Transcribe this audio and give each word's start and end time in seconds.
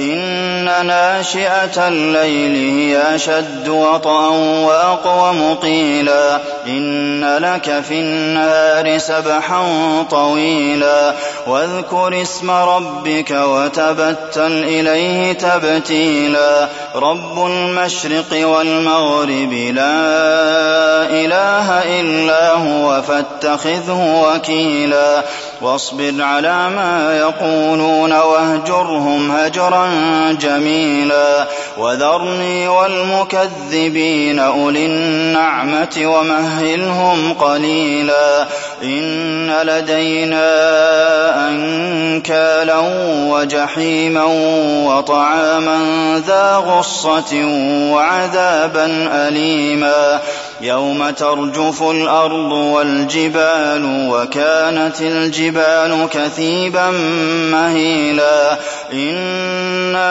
إن 0.00 0.86
ناشئة 0.86 1.88
الليل 1.88 2.78
هي 2.78 3.14
أشد 3.14 3.68
وطئا 3.68 4.28
وأقوم 4.66 5.54
قيلا 5.54 6.40
لك 7.40 7.80
في 7.88 7.94
النهار 8.00 8.98
سبحا 8.98 9.62
طويلا 10.10 11.14
واذكر 11.46 12.22
اسم 12.22 12.50
ربك 12.50 13.30
وتبتل 13.30 14.52
إليه 14.64 15.32
تبتيلا 15.32 16.68
رب 16.94 17.46
المشرق 17.46 18.48
والمغرب 18.48 19.52
لا 19.52 20.00
إله 21.10 22.00
إلا 22.00 22.52
هو 22.52 23.02
فاتخذه 23.02 24.22
وكيلا 24.24 25.24
واصبر 25.62 26.12
على 26.22 26.68
ما 26.68 27.18
يقولون 27.18 28.12
واهجرهم 28.12 29.30
هجرا 29.30 29.88
جميلا 30.32 31.46
وذرني 31.80 32.68
والمكذبين 32.68 34.38
أولي 34.38 34.86
النعمة 34.86 36.02
ومهلهم 36.04 37.34
قليلا 37.34 38.46
إن 38.82 39.50
لدينا 39.62 40.48
أنكالا 41.48 42.78
وجحيما 43.30 44.24
وطعاما 44.86 45.78
ذا 46.26 46.56
غصة 46.56 47.44
وعذابا 47.92 48.86
أليما 49.12 50.20
يوم 50.60 51.10
ترجف 51.10 51.82
الأرض 51.82 52.52
والجبال 52.52 54.08
وكانت 54.10 55.00
الجبال 55.00 56.08
كثيبا 56.12 56.90
مهيلا 57.52 58.56
إنا 58.92 60.10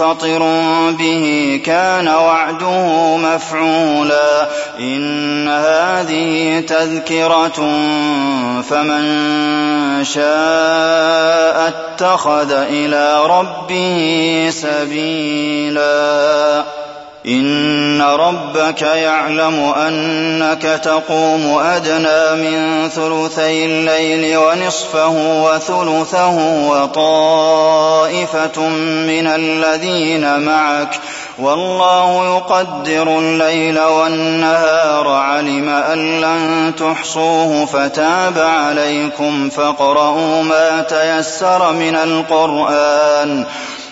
منفطر 0.00 0.38
به 0.98 1.60
كان 1.64 2.08
وعده 2.08 3.16
مفعولا. 3.16 4.48
إن 4.78 5.48
هذه 5.48 6.60
تذكرة 6.60 7.60
فمن 8.62 10.04
شاء 10.04 11.68
اتخذ 11.68 12.52
إلى 12.52 13.26
ربه 13.26 14.50
سبيلا. 14.52 15.90
إن 17.26 18.02
ربك 18.02 18.82
يعلم 18.82 19.72
أنك 19.76 20.62
تقوم 20.62 21.58
أدنى 21.58 22.42
من 22.42 22.88
ثلثي 22.88 23.64
الليل 23.64 24.36
ونصفه 24.36 25.42
وثلثه 25.44 26.66
وطائفة 26.68 28.68
من 29.06 29.26
الذين 29.26 30.40
معك 30.40 31.00
والله 31.38 32.36
يقدر 32.36 33.18
الليل 33.18 33.80
والنهار 33.80 35.08
علم 35.08 35.68
أن 35.68 36.20
لن 36.20 36.72
تحصوه 36.78 37.66
فتاب 37.66 38.38
عليكم 38.38 39.50
فاقرؤوا 39.50 40.42
ما 40.42 40.82
تيسر 40.82 41.72
من 41.72 41.96
القرآن 41.96 43.46